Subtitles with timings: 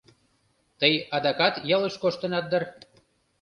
[0.79, 2.63] Тый адакат ялыш коштынат дыр?